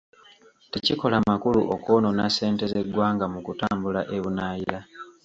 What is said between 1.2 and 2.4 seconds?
makulu okwonoona